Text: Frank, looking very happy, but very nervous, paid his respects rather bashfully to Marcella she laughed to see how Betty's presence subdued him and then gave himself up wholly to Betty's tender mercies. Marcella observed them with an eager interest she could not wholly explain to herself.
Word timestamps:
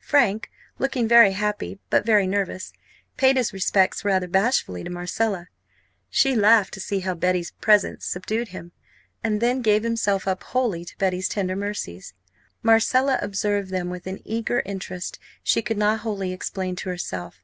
Frank, 0.00 0.50
looking 0.78 1.06
very 1.06 1.32
happy, 1.32 1.78
but 1.90 2.06
very 2.06 2.26
nervous, 2.26 2.72
paid 3.18 3.36
his 3.36 3.52
respects 3.52 4.02
rather 4.02 4.26
bashfully 4.26 4.82
to 4.82 4.88
Marcella 4.88 5.48
she 6.08 6.34
laughed 6.34 6.72
to 6.72 6.80
see 6.80 7.00
how 7.00 7.12
Betty's 7.14 7.50
presence 7.50 8.06
subdued 8.06 8.48
him 8.48 8.72
and 9.22 9.42
then 9.42 9.60
gave 9.60 9.82
himself 9.82 10.26
up 10.26 10.42
wholly 10.42 10.86
to 10.86 10.96
Betty's 10.96 11.28
tender 11.28 11.54
mercies. 11.54 12.14
Marcella 12.62 13.18
observed 13.20 13.68
them 13.70 13.90
with 13.90 14.06
an 14.06 14.22
eager 14.24 14.62
interest 14.64 15.18
she 15.42 15.60
could 15.60 15.76
not 15.76 16.00
wholly 16.00 16.32
explain 16.32 16.74
to 16.76 16.88
herself. 16.88 17.42